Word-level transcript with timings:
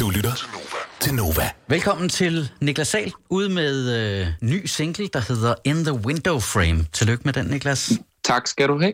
Du 0.00 0.10
lytter 0.10 0.34
til 1.00 1.14
Nova. 1.14 1.50
Velkommen 1.68 2.08
til 2.08 2.50
Niklas 2.60 2.88
Sal, 2.88 3.12
ude 3.30 3.48
med 3.48 3.74
øh, 3.98 4.26
ny 4.42 4.66
single, 4.66 5.08
der 5.08 5.20
hedder 5.28 5.54
In 5.64 5.84
the 5.84 5.92
Window 6.06 6.38
Frame. 6.38 6.86
Tillykke 6.92 7.22
med 7.24 7.32
den, 7.32 7.46
Niklas. 7.46 7.92
Tak 8.24 8.46
skal 8.46 8.68
du 8.68 8.80
have. 8.80 8.92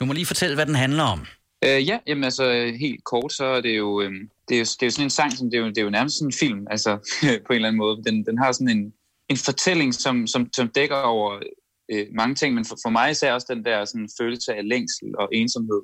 Du 0.00 0.04
må 0.04 0.12
lige 0.12 0.26
fortælle, 0.26 0.54
hvad 0.54 0.66
den 0.66 0.74
handler 0.74 1.02
om. 1.02 1.20
Uh, 1.66 1.88
ja, 1.88 1.98
jamen 2.06 2.24
altså 2.24 2.72
helt 2.80 3.04
kort, 3.04 3.32
så 3.32 3.44
er 3.44 3.60
det 3.60 3.78
jo, 3.78 3.86
um, 4.06 4.14
det 4.48 4.54
er 4.54 4.58
jo, 4.58 4.64
det 4.64 4.82
er 4.82 4.86
jo 4.86 4.90
sådan 4.90 5.06
en 5.06 5.10
sang, 5.10 5.32
som 5.32 5.50
det 5.50 5.56
er 5.58 5.62
jo, 5.62 5.68
det 5.68 5.78
er 5.78 5.82
jo 5.82 5.90
nærmest 5.90 6.18
sådan 6.18 6.28
en 6.28 6.38
film, 6.40 6.66
altså 6.70 6.96
på 7.46 7.52
en 7.52 7.56
eller 7.56 7.68
anden 7.68 7.78
måde. 7.78 8.04
Den, 8.04 8.26
den 8.26 8.38
har 8.38 8.52
sådan 8.52 8.68
en, 8.68 8.92
en 9.28 9.36
fortælling, 9.36 9.94
som, 9.94 10.26
som, 10.26 10.48
som 10.56 10.68
dækker 10.68 10.96
over 10.96 11.30
uh, 11.92 12.14
mange 12.14 12.34
ting, 12.34 12.54
men 12.54 12.64
for, 12.64 12.76
for 12.84 12.90
mig 12.90 13.10
især 13.10 13.32
også 13.32 13.46
den 13.50 13.64
der 13.64 13.84
sådan, 13.84 14.08
følelse 14.20 14.54
af 14.54 14.68
længsel 14.68 15.08
og 15.18 15.28
ensomhed, 15.32 15.82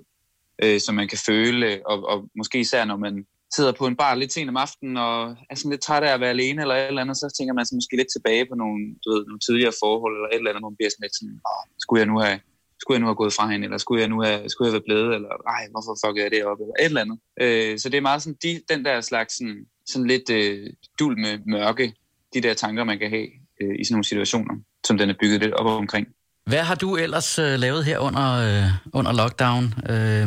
uh, 0.64 0.78
som 0.86 0.94
man 0.94 1.08
kan 1.08 1.18
føle, 1.26 1.80
og, 1.86 2.08
og 2.08 2.28
måske 2.36 2.60
især 2.60 2.84
når 2.84 2.96
man 2.96 3.24
sidder 3.56 3.72
på 3.72 3.86
en 3.86 3.96
bar 3.96 4.14
lidt 4.14 4.32
sent 4.32 4.50
om 4.50 4.56
aftenen 4.56 4.96
og 4.96 5.36
er 5.50 5.54
sådan 5.54 5.70
lidt 5.70 5.86
træt 5.86 6.02
af 6.02 6.14
at 6.14 6.20
være 6.20 6.36
alene 6.36 6.62
eller 6.62 6.74
et 6.74 6.86
eller 6.86 7.02
andet, 7.02 7.16
så 7.16 7.34
tænker 7.38 7.54
man 7.54 7.66
så 7.66 7.74
måske 7.74 7.96
lidt 7.96 8.12
tilbage 8.12 8.46
på 8.50 8.54
nogle, 8.62 8.80
du 9.04 9.08
ved, 9.12 9.22
nogle 9.26 9.44
tidligere 9.46 9.78
forhold 9.82 10.14
eller 10.16 10.28
et 10.28 10.38
eller 10.38 10.50
andet, 10.50 10.62
hvor 10.62 10.70
man 10.70 10.78
bliver 10.80 10.90
sådan 10.92 11.04
lidt 11.06 11.16
sådan, 11.18 11.36
Åh, 11.50 11.64
skulle 11.84 12.00
jeg 12.02 12.10
nu 12.12 12.18
have 12.26 12.38
skulle 12.80 12.96
jeg 12.96 13.00
nu 13.00 13.06
have 13.06 13.22
gået 13.22 13.32
fra 13.32 13.50
hende, 13.50 13.64
eller 13.64 13.78
skulle 13.78 14.00
jeg 14.00 14.08
nu 14.08 14.22
have, 14.22 14.48
skulle 14.48 14.66
jeg 14.66 14.72
have 14.72 14.78
været 14.78 14.88
blevet, 14.88 15.14
eller 15.14 15.28
ej, 15.56 15.62
hvorfor 15.70 15.92
fuckede 16.04 16.24
jeg 16.24 16.30
det 16.30 16.44
op, 16.44 16.60
eller 16.60 16.74
et 16.80 16.84
eller 16.84 17.00
andet. 17.04 17.18
Øh, 17.42 17.78
så 17.78 17.88
det 17.88 17.96
er 17.96 18.08
meget 18.10 18.22
sådan, 18.22 18.38
de, 18.42 18.60
den 18.72 18.84
der 18.84 19.00
slags 19.00 19.36
sådan, 19.38 19.66
sådan 19.86 20.06
lidt 20.06 20.30
øh, 20.30 20.66
dul 20.98 21.18
med 21.18 21.38
mørke, 21.46 21.94
de 22.34 22.40
der 22.40 22.54
tanker, 22.54 22.84
man 22.84 22.98
kan 22.98 23.10
have 23.10 23.28
øh, 23.60 23.74
i 23.80 23.84
sådan 23.84 23.94
nogle 23.94 24.04
situationer, 24.04 24.54
som 24.86 24.98
den 24.98 25.10
er 25.10 25.14
bygget 25.20 25.40
lidt 25.40 25.54
op 25.54 25.66
omkring. 25.66 26.06
Hvad 26.48 26.62
har 26.62 26.74
du 26.74 26.96
ellers 26.96 27.38
øh, 27.38 27.58
lavet 27.58 27.84
her 27.84 27.98
under, 27.98 28.32
øh, 28.32 28.70
under 28.92 29.12
lockdown? 29.12 29.64
Øh, 29.64 30.26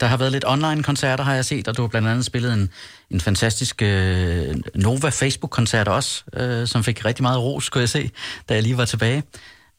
der 0.00 0.06
har 0.06 0.16
været 0.16 0.32
lidt 0.32 0.44
online-koncerter, 0.46 1.24
har 1.24 1.34
jeg 1.34 1.44
set, 1.44 1.68
og 1.68 1.76
du 1.76 1.82
har 1.82 1.88
blandt 1.88 2.08
andet 2.08 2.24
spillet 2.24 2.52
en, 2.52 2.70
en 3.10 3.20
fantastisk 3.20 3.82
øh, 3.82 4.54
Nova 4.74 5.08
Facebook-koncert 5.08 5.88
også, 5.88 6.24
øh, 6.32 6.66
som 6.66 6.84
fik 6.84 7.04
rigtig 7.04 7.22
meget 7.22 7.42
ros, 7.42 7.64
skulle 7.64 7.80
jeg 7.80 7.88
se, 7.88 8.10
da 8.48 8.54
jeg 8.54 8.62
lige 8.62 8.76
var 8.76 8.84
tilbage. 8.84 9.22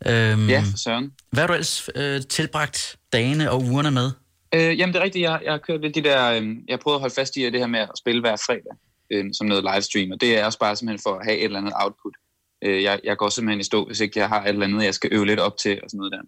Øhm, 0.05 0.49
ja, 0.49 0.59
for 0.59 0.77
søren. 0.77 1.11
Hvad 1.31 1.43
har 1.43 1.47
du 1.47 1.53
ellers 1.53 1.89
øh, 1.95 2.21
tilbragt 2.29 2.97
dagene 3.13 3.51
og 3.51 3.61
ugerne 3.61 3.91
med? 3.91 4.11
Øh, 4.55 4.79
jamen, 4.79 4.93
det 4.93 4.99
er 4.99 5.03
rigtigt. 5.03 5.23
Jeg, 5.23 5.39
jeg 5.43 5.53
har 5.53 5.57
kørt 5.57 5.81
lidt 5.81 5.95
de 5.95 6.03
der... 6.03 6.31
Øh, 6.31 6.47
jeg 6.67 6.79
prøvet 6.79 6.95
at 6.95 6.99
holde 6.99 7.15
fast 7.15 7.37
i 7.37 7.49
det 7.49 7.59
her 7.59 7.67
med 7.67 7.79
at 7.79 7.91
spille 7.97 8.21
hver 8.21 8.35
fredag 8.35 8.75
øh, 9.11 9.25
som 9.33 9.47
noget 9.47 9.63
livestream, 9.73 10.11
og 10.11 10.21
det 10.21 10.39
er 10.39 10.45
også 10.45 10.59
bare 10.59 10.75
simpelthen 10.75 11.03
for 11.03 11.19
at 11.19 11.25
have 11.25 11.37
et 11.37 11.43
eller 11.43 11.59
andet 11.59 11.73
output. 11.75 12.13
Øh, 12.61 12.83
jeg, 12.83 12.99
jeg 13.03 13.17
går 13.17 13.29
simpelthen 13.29 13.59
i 13.59 13.63
stå, 13.63 13.85
hvis 13.85 13.99
ikke 13.99 14.19
jeg 14.19 14.29
har 14.29 14.43
et 14.43 14.49
eller 14.49 14.65
andet, 14.65 14.85
jeg 14.85 14.93
skal 14.93 15.13
øve 15.13 15.25
lidt 15.25 15.39
op 15.39 15.57
til 15.57 15.83
og 15.83 15.89
sådan 15.89 15.97
noget 15.97 16.13
der. 16.15 16.23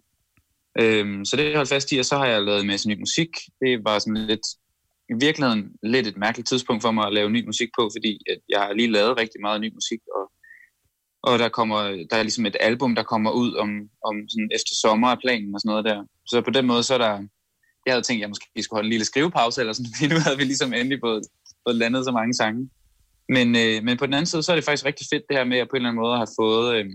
Øhm, 0.80 1.24
så 1.24 1.36
det 1.36 1.44
har 1.44 1.50
jeg 1.50 1.58
holdt 1.58 1.68
fast 1.68 1.92
i, 1.92 1.98
og 1.98 2.04
så 2.04 2.16
har 2.16 2.26
jeg 2.26 2.42
lavet 2.42 2.60
en 2.60 2.66
masse 2.66 2.88
ny 2.88 2.98
musik. 2.98 3.28
Det 3.60 3.84
var 3.84 3.98
sådan 3.98 4.26
lidt... 4.26 4.46
I 5.12 5.14
virkeligheden 5.26 5.72
lidt 5.82 6.06
et 6.06 6.16
mærkeligt 6.16 6.48
tidspunkt 6.48 6.82
for 6.82 6.90
mig 6.90 7.06
at 7.06 7.12
lave 7.12 7.30
ny 7.30 7.46
musik 7.46 7.68
på, 7.78 7.90
fordi 7.96 8.12
at 8.30 8.38
jeg 8.48 8.60
har 8.60 8.72
lige 8.72 8.90
lavet 8.90 9.18
rigtig 9.18 9.40
meget 9.40 9.60
ny 9.60 9.74
musik, 9.74 10.00
og 10.16 10.30
og 11.22 11.38
der 11.38 11.48
kommer 11.48 11.80
der 12.10 12.16
er 12.16 12.22
ligesom 12.22 12.46
et 12.46 12.56
album, 12.60 12.94
der 12.94 13.02
kommer 13.02 13.30
ud 13.30 13.54
om, 13.54 13.70
om 14.08 14.14
sådan 14.28 14.50
efter 14.56 15.18
planen 15.22 15.54
og 15.54 15.60
sådan 15.60 15.70
noget 15.70 15.84
der. 15.84 15.98
Så 16.26 16.42
på 16.42 16.50
den 16.50 16.66
måde, 16.66 16.82
så 16.82 16.94
er 16.94 16.98
der... 16.98 17.14
Jeg 17.86 17.92
havde 17.94 18.02
tænkt, 18.02 18.20
at 18.20 18.20
jeg 18.20 18.28
måske 18.28 18.62
skulle 18.62 18.78
holde 18.78 18.86
en 18.86 18.90
lille 18.90 19.04
skrivepause 19.04 19.60
eller 19.60 19.72
sådan, 19.72 19.90
fordi 19.96 20.14
nu 20.14 20.20
havde 20.24 20.38
vi 20.38 20.44
ligesom 20.44 20.72
endelig 20.72 20.98
fået, 21.04 21.22
fået 21.64 21.76
landet 21.76 22.04
så 22.04 22.12
mange 22.12 22.34
sange. 22.34 22.70
Men, 23.36 23.48
øh, 23.62 23.76
men 23.86 23.96
på 23.96 24.06
den 24.06 24.14
anden 24.14 24.30
side, 24.30 24.42
så 24.42 24.52
er 24.52 24.56
det 24.56 24.64
faktisk 24.64 24.86
rigtig 24.90 25.06
fedt 25.12 25.24
det 25.28 25.36
her 25.38 25.44
med, 25.44 25.58
at 25.58 25.68
på 25.68 25.76
en 25.76 25.80
eller 25.80 25.90
anden 25.90 26.02
måde 26.04 26.16
har 26.22 26.30
fået, 26.40 26.68
øh, 26.76 26.86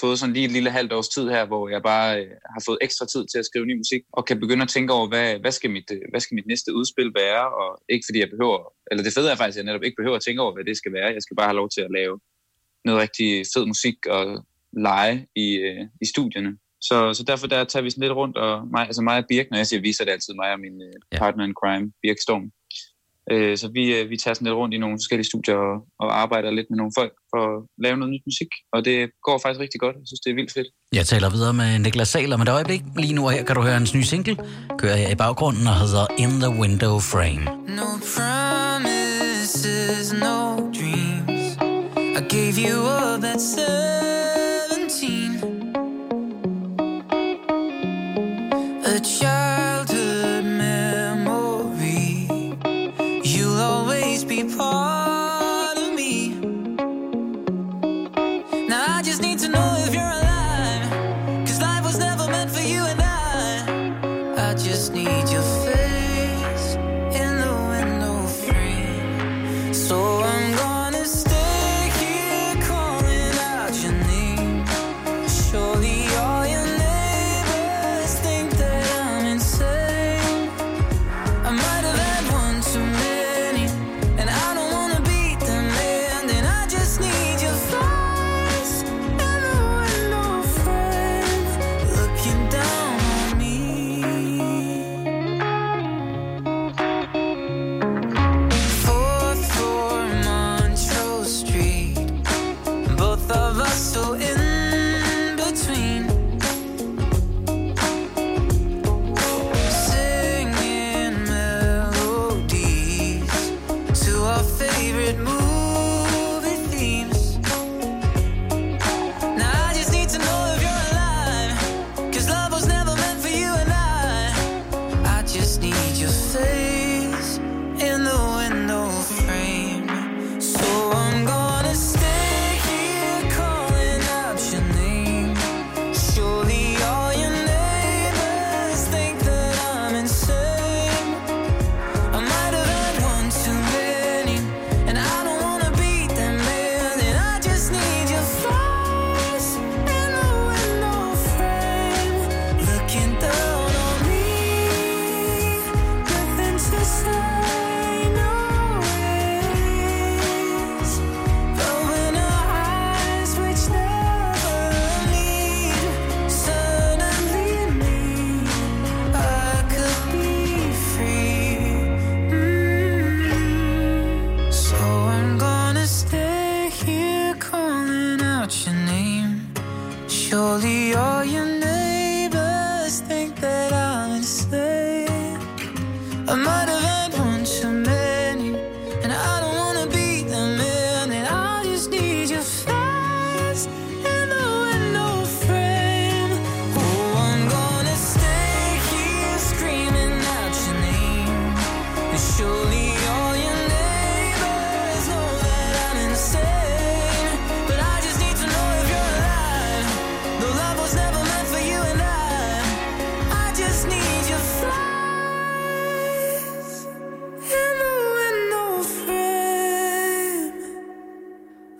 fået 0.00 0.18
sådan 0.18 0.34
lige 0.34 0.46
et 0.46 0.56
lille 0.56 0.70
halvt 0.70 0.92
års 0.92 1.08
tid 1.08 1.26
her, 1.34 1.44
hvor 1.46 1.64
jeg 1.74 1.82
bare 1.82 2.08
øh, 2.20 2.30
har 2.54 2.62
fået 2.66 2.78
ekstra 2.86 3.06
tid 3.06 3.24
til 3.32 3.38
at 3.38 3.46
skrive 3.50 3.66
ny 3.66 3.76
musik, 3.82 4.02
og 4.12 4.24
kan 4.24 4.40
begynde 4.40 4.62
at 4.62 4.68
tænke 4.74 4.92
over, 4.92 5.06
hvad, 5.08 5.28
hvad, 5.42 5.52
skal 5.58 5.70
mit, 5.70 5.88
øh, 5.96 6.04
hvad 6.10 6.20
skal 6.20 6.34
mit 6.34 6.46
næste 6.46 6.74
udspil 6.78 7.10
være, 7.22 7.44
og 7.60 7.68
ikke 7.88 8.04
fordi 8.08 8.18
jeg 8.20 8.30
behøver, 8.34 8.58
eller 8.90 9.02
det 9.04 9.14
fede 9.16 9.30
er 9.30 9.36
faktisk, 9.36 9.56
at 9.56 9.62
jeg 9.62 9.68
netop 9.70 9.84
ikke 9.84 10.00
behøver 10.00 10.16
at 10.16 10.24
tænke 10.26 10.42
over, 10.42 10.52
hvad 10.54 10.64
det 10.64 10.76
skal 10.76 10.92
være. 10.92 11.16
Jeg 11.16 11.22
skal 11.22 11.36
bare 11.36 11.50
have 11.50 11.60
lov 11.62 11.68
til 11.76 11.82
at 11.86 11.94
lave 11.98 12.14
noget 12.86 13.00
rigtig 13.04 13.28
fed 13.54 13.66
musik 13.72 13.98
og 14.16 14.24
lege 14.88 15.26
i, 15.44 15.48
øh, 15.66 15.82
i 16.04 16.06
studierne. 16.12 16.52
Så, 16.88 16.96
så 17.14 17.22
derfor 17.30 17.46
der 17.46 17.64
tager 17.64 17.82
vi 17.82 17.90
sådan 17.90 18.06
lidt 18.06 18.18
rundt, 18.20 18.36
og 18.36 18.52
mig, 18.74 18.84
altså 18.90 19.02
mig 19.02 19.16
og 19.18 19.24
Birk, 19.28 19.46
når 19.50 19.58
jeg 19.58 19.66
siger 19.66 19.80
vi, 19.80 19.92
så 19.92 20.02
er 20.02 20.04
det 20.04 20.12
altid 20.12 20.34
mig 20.34 20.52
og 20.52 20.60
min 20.60 20.76
øh, 20.88 21.18
partner 21.20 21.44
in 21.44 21.58
crime, 21.60 21.92
Birk 22.02 22.18
Storm. 22.26 22.46
Øh, 23.32 23.56
så 23.58 23.66
vi, 23.76 23.84
øh, 23.96 24.10
vi 24.10 24.16
tager 24.16 24.34
sådan 24.34 24.46
lidt 24.46 24.56
rundt 24.60 24.74
i 24.74 24.78
nogle 24.78 24.96
forskellige 25.00 25.26
studier 25.32 25.56
og, 25.56 25.76
og 26.02 26.08
arbejder 26.22 26.50
lidt 26.50 26.66
med 26.70 26.76
nogle 26.76 26.92
folk 26.98 27.12
for 27.32 27.42
at 27.50 27.56
lave 27.84 27.96
noget 27.96 28.12
nyt 28.14 28.24
musik, 28.30 28.50
og 28.74 28.84
det 28.84 28.96
går 29.26 29.38
faktisk 29.42 29.60
rigtig 29.60 29.80
godt. 29.80 29.96
Jeg 30.00 30.06
synes, 30.10 30.20
det 30.24 30.30
er 30.30 30.34
vildt 30.34 30.52
fedt. 30.52 30.68
Jeg 30.98 31.06
taler 31.12 31.30
videre 31.30 31.54
med 31.62 31.78
Niklas 31.78 32.08
Saler, 32.08 32.36
men 32.36 32.46
der 32.46 32.54
øjeblik 32.54 32.82
lige 32.96 33.14
nu 33.18 33.28
her 33.28 33.42
kan 33.44 33.54
du 33.56 33.62
høre 33.62 33.76
hans 33.80 33.94
nye 33.94 34.08
single, 34.12 34.36
kører 34.78 34.96
her 34.96 35.10
i 35.16 35.18
baggrunden 35.24 35.66
og 35.66 35.76
hedder 35.84 36.06
In 36.24 36.32
the 36.44 36.50
Window 36.62 36.94
Frame. 37.12 37.44
No 37.80 37.88
promises, 38.14 40.12
no 40.24 40.36
dreams 40.78 41.44
I 42.18 42.20
gave 42.34 42.56
you 42.66 42.78
up 43.08 43.24
at 43.34 43.40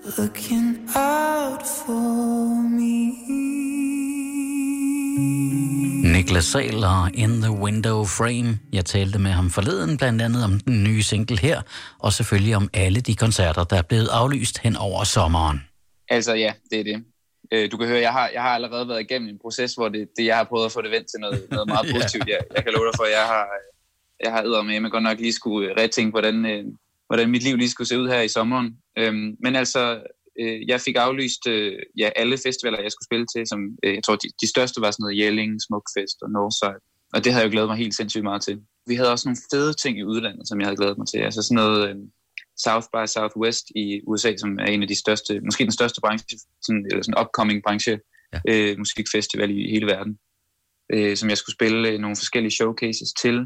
looking 0.05 0.89
out 0.95 1.63
for 1.63 2.63
me. 2.69 3.15
Niklas 6.13 6.45
Sahl 6.45 6.85
og 6.85 7.11
In 7.15 7.41
the 7.43 7.51
Window 7.53 8.05
Frame. 8.05 8.59
Jeg 8.73 8.85
talte 8.85 9.19
med 9.19 9.31
ham 9.31 9.51
forleden 9.51 9.97
blandt 9.97 10.23
andet 10.23 10.45
om 10.45 10.61
den 10.61 10.85
nye 10.85 11.03
single 11.03 11.39
her, 11.39 11.63
og 11.99 12.13
selvfølgelig 12.13 12.57
om 12.57 12.69
alle 12.75 13.01
de 13.01 13.15
koncerter, 13.15 13.65
der 13.65 13.77
er 13.77 13.83
blevet 13.83 14.09
aflyst 14.09 14.59
hen 14.59 14.77
over 14.77 15.05
sommeren. 15.05 15.65
Altså 16.09 16.35
ja, 16.35 16.53
det 16.71 16.81
er 16.81 16.85
det. 16.85 17.05
Øh, 17.53 17.71
du 17.71 17.77
kan 17.77 17.89
høre, 17.89 18.01
jeg 18.01 18.13
har, 18.13 18.31
jeg 18.35 18.43
har 18.43 18.49
allerede 18.49 18.89
været 18.89 19.01
igennem 19.01 19.29
en 19.29 19.39
proces, 19.39 19.75
hvor 19.75 19.89
det, 19.89 20.09
det 20.17 20.25
jeg 20.27 20.37
har 20.37 20.45
prøvet 20.45 20.65
at 20.67 20.73
få 20.73 20.83
det 20.83 20.91
vendt 20.91 21.07
til 21.11 21.21
noget, 21.21 21.47
noget 21.51 21.69
meget 21.69 21.87
positivt. 21.95 22.29
Jeg, 22.29 22.39
jeg 22.57 22.65
kan 22.65 22.73
love 22.73 22.87
dig 22.87 22.93
for, 22.97 23.05
at 23.05 23.11
jeg 23.11 23.27
har, 23.27 23.47
jeg 24.25 24.33
har 24.33 24.63
med, 24.63 24.87
at 24.87 24.93
godt 24.93 25.03
nok 25.03 25.19
lige 25.19 25.33
skulle 25.33 25.83
retænke, 25.83 26.11
hvordan, 26.11 26.47
øh, 26.47 26.65
hvordan 27.07 27.31
mit 27.31 27.43
liv 27.43 27.57
lige 27.57 27.71
skulle 27.71 27.89
se 27.89 27.99
ud 27.99 28.09
her 28.09 28.21
i 28.21 28.29
sommeren. 28.29 28.69
Øhm, 28.99 29.37
men 29.45 29.57
altså, 29.57 30.03
øh, 30.41 30.69
jeg 30.69 30.81
fik 30.81 30.97
aflyst 30.97 31.43
øh, 31.49 31.79
ja, 31.99 32.09
alle 32.17 32.37
festivaler, 32.47 32.83
jeg 32.83 32.93
skulle 32.93 33.09
spille 33.11 33.27
til. 33.35 33.43
Som, 33.47 33.61
øh, 33.85 33.95
jeg 33.95 34.03
tror, 34.05 34.17
de, 34.17 34.29
de 34.43 34.49
største 34.49 34.81
var 34.81 34.91
sådan 34.91 35.03
noget 35.05 35.19
Jelling, 35.19 35.53
Smukfest 35.67 36.19
og 36.23 36.31
Northside. 36.31 36.81
Og 37.15 37.25
det 37.25 37.33
havde 37.33 37.43
jeg 37.43 37.49
jo 37.51 37.55
glædet 37.55 37.69
mig 37.69 37.77
helt 37.77 37.95
sindssygt 37.95 38.25
meget 38.25 38.43
til. 38.43 38.57
Vi 38.87 38.95
havde 38.95 39.13
også 39.13 39.29
nogle 39.29 39.45
fede 39.53 39.73
ting 39.83 39.99
i 39.99 40.05
udlandet, 40.05 40.49
som 40.49 40.61
jeg 40.61 40.67
havde 40.67 40.77
glædet 40.77 40.99
mig 40.99 41.07
til. 41.09 41.19
Altså 41.19 41.43
sådan 41.43 41.61
noget 41.63 41.89
øh, 41.89 41.97
South 42.65 42.87
by 42.95 43.07
Southwest 43.07 43.67
i 43.83 44.01
USA, 44.07 44.31
som 44.37 44.59
er 44.59 44.69
en 44.75 44.83
af 44.83 44.89
de 44.89 44.99
største, 45.05 45.41
måske 45.41 45.65
den 45.65 45.79
største 45.81 46.01
branche, 46.01 46.39
sådan, 46.63 46.87
eller 46.91 47.03
sådan 47.03 47.21
upcoming 47.23 47.63
branche, 47.67 47.99
ja. 48.35 48.41
øh, 48.49 48.79
musikfestival 48.79 49.51
i 49.51 49.71
hele 49.75 49.87
verden. 49.87 50.19
Øh, 50.95 51.17
som 51.17 51.29
jeg 51.29 51.39
skulle 51.39 51.57
spille 51.59 51.89
øh, 51.89 51.99
nogle 51.99 52.17
forskellige 52.17 52.57
showcases 52.59 53.13
til, 53.23 53.37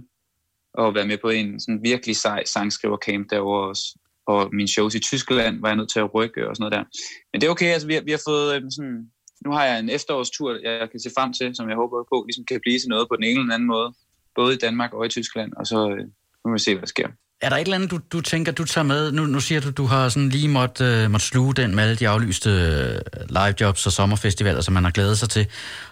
og 0.74 0.94
være 0.94 1.06
med 1.06 1.18
på 1.18 1.28
en 1.28 1.60
sådan 1.60 1.80
virkelig 1.82 2.16
sej 2.16 2.44
sangskrivercamp 2.44 3.30
derovre 3.30 3.68
også 3.68 3.98
og 4.32 4.48
mine 4.52 4.68
shows 4.68 4.94
i 4.94 4.98
Tyskland 4.98 5.60
var 5.60 5.68
jeg 5.68 5.76
nødt 5.76 5.92
til 5.92 6.00
at 6.00 6.14
rykke 6.14 6.48
og 6.48 6.56
sådan 6.56 6.62
noget 6.64 6.76
der. 6.76 6.84
Men 7.30 7.40
det 7.40 7.46
er 7.46 7.50
okay, 7.50 7.70
altså 7.74 7.86
vi 7.86 7.94
har, 7.94 8.02
vi 8.08 8.10
har 8.10 8.22
fået 8.28 8.46
øh, 8.54 8.62
sådan, 8.76 8.98
nu 9.44 9.50
har 9.56 9.64
jeg 9.64 9.78
en 9.78 9.90
efterårstur, 9.90 10.48
jeg 10.68 10.88
kan 10.90 11.00
se 11.00 11.10
frem 11.16 11.32
til, 11.32 11.56
som 11.56 11.68
jeg 11.68 11.76
håber 11.76 11.96
på, 12.12 12.16
ligesom 12.28 12.44
kan 12.44 12.60
blive 12.64 12.78
til 12.78 12.88
noget 12.88 13.06
på 13.08 13.16
den 13.16 13.24
ene 13.24 13.40
eller 13.40 13.54
anden 13.54 13.68
måde, 13.74 13.88
både 14.34 14.54
i 14.54 14.60
Danmark 14.66 14.92
og 14.92 15.06
i 15.06 15.08
Tyskland, 15.08 15.52
og 15.60 15.66
så 15.66 15.78
øh, 15.90 16.04
må 16.44 16.52
vi 16.52 16.58
se, 16.58 16.74
hvad 16.74 16.80
der 16.80 16.94
sker. 16.96 17.08
Er 17.40 17.48
der 17.48 17.56
et 17.56 17.60
eller 17.60 17.74
andet, 17.74 17.90
du, 17.90 17.98
du 18.12 18.20
tænker, 18.20 18.52
du 18.52 18.64
tager 18.64 18.84
med? 18.84 19.12
Nu, 19.12 19.26
nu 19.26 19.40
siger 19.40 19.60
du, 19.60 19.70
du 19.70 19.84
har 19.84 20.08
sådan 20.08 20.28
lige 20.28 20.48
måtte, 20.48 20.84
øh, 20.84 21.10
måtte 21.10 21.26
sluge 21.26 21.54
den 21.54 21.74
med 21.74 21.84
alle 21.84 21.96
de 21.96 22.08
aflyste 22.08 22.50
øh, 22.50 23.00
live 23.28 23.54
jobs 23.60 23.86
og 23.86 23.92
sommerfestivaler, 23.92 24.60
som 24.60 24.74
man 24.74 24.84
har 24.84 24.90
glædet 24.90 25.18
sig 25.18 25.30
til, 25.30 25.46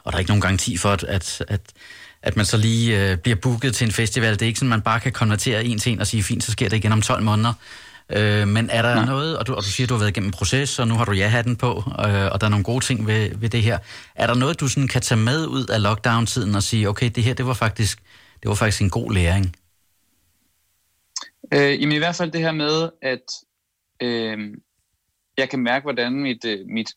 og 0.05 0.13
der 0.13 0.17
er 0.17 0.21
ikke 0.21 0.31
nogen 0.31 0.41
garanti 0.41 0.77
for, 0.77 0.89
at, 0.89 1.05
at, 1.05 1.45
at, 1.49 1.61
at 2.27 2.37
man 2.37 2.47
så 2.47 2.57
lige 2.57 3.13
uh, 3.13 3.19
bliver 3.19 3.37
booket 3.43 3.75
til 3.75 3.85
en 3.85 3.93
festival. 3.93 4.33
Det 4.33 4.43
er 4.43 4.47
ikke 4.47 4.59
sådan, 4.59 4.69
man 4.69 4.83
bare 4.83 5.01
kan 5.01 5.13
konvertere 5.13 5.65
en 5.65 5.79
til 5.79 5.93
en 5.93 6.01
og 6.01 6.07
sige, 6.07 6.23
fint, 6.23 6.45
så 6.45 6.53
sker 6.53 6.69
det 6.69 6.77
igen 6.77 6.93
om 6.93 7.03
12 7.03 7.23
måneder. 7.23 7.53
Øh, 8.11 8.49
men 8.49 8.71
er 8.71 8.83
der 8.83 8.91
ja. 8.91 9.05
noget, 9.05 9.39
og 9.39 9.47
du, 9.47 9.55
og 9.55 9.63
du 9.63 9.69
siger, 9.69 9.87
du 9.87 9.95
har 9.95 9.99
været 9.99 10.11
igennem 10.11 10.29
en 10.29 10.33
proces, 10.33 10.79
og 10.79 10.89
nu 10.89 10.95
har 10.95 11.05
du 11.05 11.13
ja-hatten 11.13 11.57
på, 11.57 11.69
øh, 11.69 12.33
og 12.33 12.41
der 12.41 12.45
er 12.45 12.49
nogle 12.49 12.65
gode 12.65 12.85
ting 12.85 13.07
ved, 13.07 13.31
ved 13.37 13.49
det 13.49 13.63
her. 13.63 13.79
Er 14.15 14.27
der 14.27 14.35
noget, 14.35 14.61
du 14.61 14.69
sådan 14.69 14.89
kan 14.89 15.03
tage 15.03 15.21
med 15.21 15.47
ud 15.47 15.67
af 15.67 15.83
lockdown-tiden 15.83 16.55
og 16.55 16.63
sige, 16.63 16.89
okay, 16.89 17.11
det 17.15 17.25
her, 17.25 17.35
det 17.35 17.47
var 17.47 17.55
faktisk, 17.55 17.99
det 18.43 18.49
var 18.49 18.55
faktisk 18.55 18.83
en 18.83 18.91
god 18.91 19.13
læring? 19.13 19.57
Øh, 21.55 21.81
jamen 21.81 21.93
i 21.93 21.99
hvert 21.99 22.17
fald 22.17 22.31
det 22.31 22.41
her 22.41 22.53
med, 22.53 22.91
at 23.03 23.27
øh, 24.03 24.39
jeg 25.39 25.49
kan 25.49 25.61
mærke, 25.61 25.83
hvordan 25.83 26.13
mit, 26.13 26.45
øh, 26.45 26.59
mit, 26.69 26.89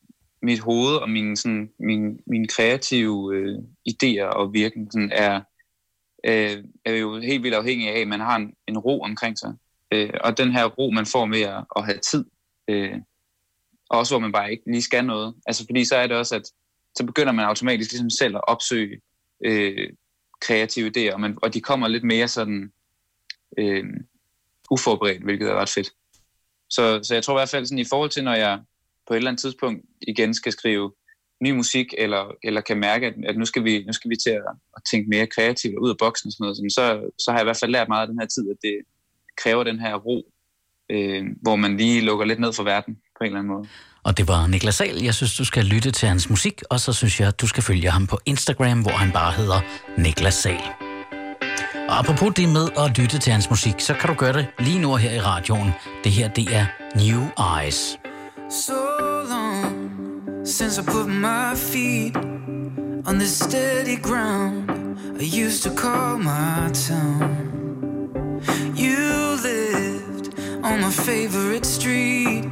mit 0.41 0.59
hoved 0.59 0.95
og 0.95 1.09
mine, 1.09 1.37
sådan, 1.37 1.69
mine, 1.79 2.17
mine 2.27 2.47
kreative 2.47 3.35
øh, 3.35 3.57
idéer 3.89 4.25
og 4.25 4.53
virken 4.53 4.91
sådan, 4.91 5.11
er, 5.11 5.41
øh, 6.25 6.63
er 6.85 6.93
jo 6.93 7.19
helt 7.19 7.43
vildt 7.43 7.55
afhængig 7.55 7.89
af, 7.89 7.99
at 7.99 8.07
man 8.07 8.19
har 8.19 8.35
en, 8.35 8.53
en 8.67 8.77
ro 8.77 9.01
omkring 9.01 9.37
sig. 9.37 9.53
Øh, 9.91 10.09
og 10.23 10.37
den 10.37 10.51
her 10.51 10.65
ro, 10.65 10.89
man 10.89 11.05
får 11.05 11.25
med 11.25 11.41
at, 11.41 11.63
at 11.75 11.85
have 11.85 11.97
tid, 11.97 12.25
øh, 12.67 12.95
også 13.89 14.13
hvor 14.13 14.19
man 14.19 14.31
bare 14.31 14.51
ikke 14.51 14.63
lige 14.71 14.81
skal 14.81 15.05
noget. 15.05 15.35
Altså 15.45 15.65
fordi 15.65 15.85
så 15.85 15.95
er 15.95 16.07
det 16.07 16.17
også, 16.17 16.35
at 16.35 16.43
så 16.95 17.05
begynder 17.05 17.31
man 17.33 17.45
automatisk 17.45 17.91
ligesom 17.91 18.09
selv 18.09 18.35
at 18.35 18.47
opsøge 18.47 19.01
øh, 19.45 19.89
kreative 20.41 20.91
idéer, 20.97 21.13
og, 21.13 21.19
man, 21.19 21.37
og 21.41 21.53
de 21.53 21.61
kommer 21.61 21.87
lidt 21.87 22.03
mere 22.03 22.27
sådan 22.27 22.71
øh, 23.57 23.85
uforberedt, 24.71 25.23
hvilket 25.23 25.49
er 25.49 25.55
ret 25.55 25.69
fedt. 25.69 25.89
Så, 26.69 26.99
så 27.03 27.13
jeg 27.13 27.23
tror 27.23 27.33
i 27.33 27.39
hvert 27.39 27.49
fald 27.49 27.65
sådan 27.65 27.79
i 27.79 27.89
forhold 27.89 28.09
til, 28.09 28.23
når 28.23 28.33
jeg 28.33 28.59
på 29.09 29.13
et 29.13 29.17
eller 29.17 29.31
andet 29.31 29.41
tidspunkt 29.41 29.81
igen 30.07 30.33
skal 30.33 30.51
skrive 30.51 30.91
ny 31.43 31.51
musik, 31.51 31.87
eller, 31.97 32.23
eller 32.43 32.61
kan 32.61 32.77
mærke, 32.79 33.07
at, 33.07 33.13
at 33.23 33.37
nu, 33.37 33.45
skal 33.45 33.63
vi, 33.63 33.83
nu 33.87 33.93
skal 33.93 34.09
vi 34.09 34.15
til 34.15 34.29
at, 34.29 34.51
at 34.77 34.81
tænke 34.91 35.09
mere 35.09 35.27
kreativt 35.27 35.79
ud 35.79 35.89
af 35.89 35.97
boksen 35.99 36.27
og 36.27 36.31
sådan 36.31 36.43
noget, 36.43 36.73
så, 36.73 37.11
så 37.23 37.31
har 37.31 37.37
jeg 37.37 37.43
i 37.43 37.49
hvert 37.49 37.59
fald 37.59 37.71
lært 37.71 37.87
meget 37.87 38.01
af 38.01 38.07
den 38.07 38.19
her 38.19 38.27
tid, 38.27 38.49
at 38.51 38.57
det, 38.61 38.75
kræver 39.43 39.63
den 39.63 39.79
her 39.79 39.95
ro, 39.95 40.17
øh, 40.91 41.23
hvor 41.41 41.55
man 41.55 41.77
lige 41.77 42.01
lukker 42.01 42.25
lidt 42.25 42.39
ned 42.39 42.53
for 42.53 42.63
verden 42.63 42.93
på 42.95 43.23
en 43.23 43.25
eller 43.25 43.39
anden 43.39 43.53
måde. 43.53 43.67
Og 44.03 44.17
det 44.17 44.27
var 44.27 44.47
Niklas 44.47 44.75
Sahl. 44.75 45.03
Jeg 45.03 45.13
synes, 45.13 45.37
du 45.37 45.45
skal 45.45 45.65
lytte 45.65 45.91
til 45.91 46.07
hans 46.07 46.29
musik, 46.29 46.61
og 46.69 46.79
så 46.79 46.93
synes 46.93 47.19
jeg, 47.19 47.27
at 47.27 47.41
du 47.41 47.47
skal 47.47 47.63
følge 47.63 47.89
ham 47.89 48.07
på 48.07 48.19
Instagram, 48.25 48.81
hvor 48.81 48.91
han 48.91 49.11
bare 49.11 49.31
hedder 49.31 49.59
Niklas 49.97 50.33
Sahl. 50.33 50.63
Og 51.89 51.99
apropos 51.99 52.33
det 52.35 52.49
med 52.49 52.67
at 52.77 52.97
lytte 52.97 53.19
til 53.19 53.31
hans 53.33 53.49
musik, 53.49 53.73
så 53.79 53.93
kan 53.93 54.09
du 54.09 54.15
gøre 54.15 54.33
det 54.33 54.47
lige 54.59 54.79
nu 54.79 54.95
her 54.95 55.11
i 55.11 55.19
radioen. 55.19 55.71
Det 56.03 56.11
her, 56.11 56.27
det 56.27 56.55
er 56.55 56.65
New 56.95 57.21
Eyes. 57.57 57.97
So 58.51 58.88
since 60.49 60.79
I 60.79 60.81
put 60.81 61.07
my 61.07 61.53
feet 61.53 62.15
on 62.15 63.19
the 63.19 63.27
steady 63.27 63.97
ground 63.97 64.97
I 65.19 65.21
used 65.21 65.61
to 65.63 65.69
call 65.69 66.17
my 66.17 66.71
town. 66.73 68.41
You 68.73 69.37
lived 69.43 70.39
on 70.63 70.81
my 70.81 70.89
favorite 70.89 71.65
street 71.65 72.45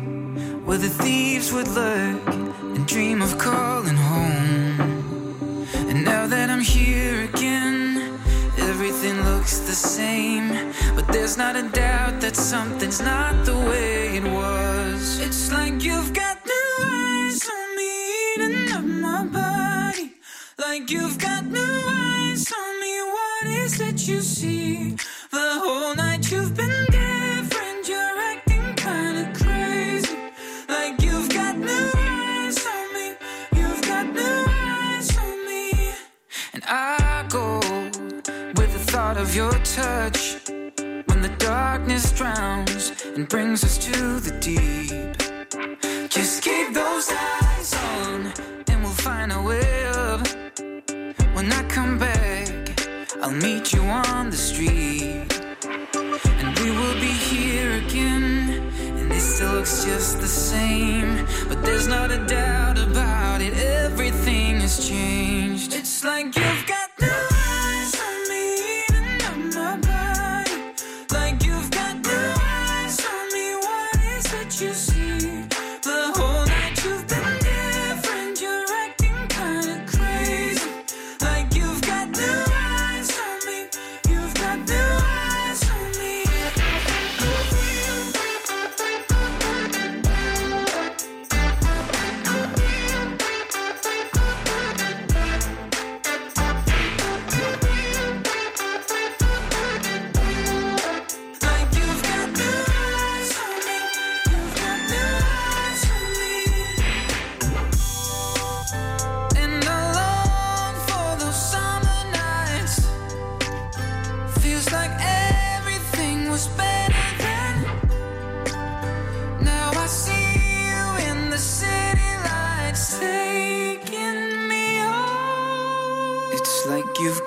where 0.65 0.77
the 0.77 0.89
thieves 0.89 1.51
would 1.51 1.67
lurk 1.69 2.21
and 2.27 2.85
dream 2.85 3.21
of 3.23 3.37
calling 3.39 3.95
home. 3.95 5.65
And 5.89 6.05
now 6.05 6.27
that 6.27 6.51
I'm 6.51 6.61
here 6.61 7.23
again, 7.23 8.19
everything 8.59 9.23
looks 9.23 9.59
the 9.59 9.73
same. 9.73 10.49
But 10.95 11.07
there's 11.07 11.35
not 11.35 11.55
a 11.55 11.63
doubt 11.69 12.21
that 12.21 12.35
something's 12.35 13.01
not 13.01 13.43
the 13.43 13.57
way 13.57 14.17
it 14.17 14.23
was. 14.23 15.19
It's 15.19 15.51
like 15.51 15.81
you've 15.81 16.13
got 16.13 16.36
Like 20.79 20.91
you've 20.91 21.17
got 21.17 21.43
new 21.43 21.83
eyes 21.89 22.53
on 22.53 22.79
me, 22.79 23.01
what 23.01 23.47
is 23.47 23.81
it 23.81 24.07
you 24.07 24.21
see? 24.21 24.95
The 25.31 25.49
whole 25.63 25.95
night 25.95 26.31
you've 26.31 26.55
been 26.55 26.85
different, 26.91 27.89
you're 27.89 28.19
acting 28.31 28.75
kinda 28.75 29.33
crazy. 29.33 30.15
Like 30.69 31.01
you've 31.01 31.29
got 31.29 31.57
new 31.57 31.91
eyes 31.95 32.63
on 32.75 32.93
me, 32.93 33.15
you've 33.55 33.81
got 33.81 34.05
new 34.13 34.45
eyes 34.69 35.17
on 35.17 35.45
me. 35.47 35.93
And 36.53 36.63
I 36.67 37.25
go 37.27 37.57
with 38.57 38.71
the 38.77 38.83
thought 38.91 39.17
of 39.17 39.35
your 39.35 39.53
touch 39.77 40.35
when 41.07 41.21
the 41.23 41.33
darkness 41.39 42.11
drowns 42.11 42.93
and 43.15 43.27
brings 43.27 43.63
us 43.63 43.79
to 43.79 44.19
the 44.19 44.33
deep. 44.39 45.17
Just 46.07 46.43
keep 46.43 46.71
those 46.71 47.11
eyes 47.11 47.73
on, 47.73 48.31
and 48.67 48.83
we'll 48.83 48.91
find 48.91 49.31
a 49.31 49.41
way. 49.41 49.86
When 51.37 51.53
I 51.53 51.61
come 51.67 51.99
back, 51.99 52.49
I'll 53.21 53.29
meet 53.29 53.71
you 53.71 53.83
on 53.83 54.31
the 54.31 54.35
street. 54.35 55.27
And 55.93 56.59
we 56.61 56.71
will 56.71 56.95
be 56.95 57.13
here 57.31 57.73
again. 57.73 58.63
And 58.97 59.11
this 59.11 59.35
still 59.35 59.51
looks 59.51 59.85
just 59.85 60.19
the 60.19 60.27
same. 60.27 61.27
But 61.47 61.61
there's 61.61 61.87
not 61.87 62.09
a 62.09 62.25
doubt 62.25 62.79
about 62.79 63.43
it. 63.43 63.53
Everything 63.53 64.61
has 64.61 64.89
changed. 64.89 65.75
It's 65.75 66.03
like 66.03 66.35
you've 66.35 66.65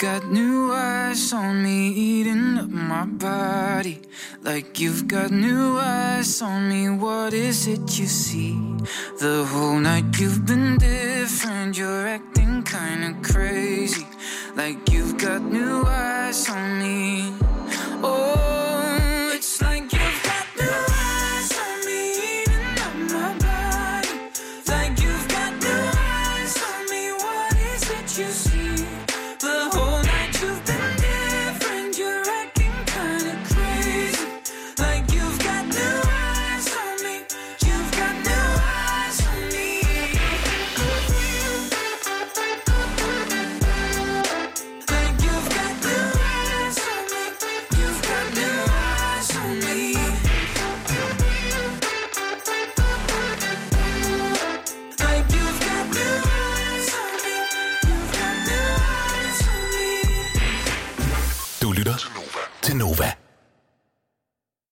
got 0.01 0.31
new 0.31 0.73
eyes 0.73 1.33
on 1.35 1.63
me, 1.63 1.89
eating 1.91 2.57
up 2.57 2.71
my 2.71 3.05
body. 3.05 4.01
Like 4.43 4.81
you've 4.81 5.07
got 5.07 5.31
new 5.31 5.77
eyes 5.79 6.41
on 6.41 6.71
me, 6.71 6.89
what 6.89 7.35
is 7.35 7.67
it 7.67 7.99
you 7.99 8.07
see? 8.07 8.59
The 9.21 9.45
whole 9.45 9.79
night 9.79 10.19
you've 10.19 10.47
been 10.47 10.79
different, 10.79 11.77
you're 11.77 12.09
acting 12.09 12.63
kinda 12.63 13.15
crazy. 13.23 14.07
Like 14.57 14.91
you've 14.91 15.19
got 15.19 15.43
new 15.43 15.85
eyes 15.87 16.49
on 16.49 16.79
me. 16.79 17.35
Oh. 18.03 18.40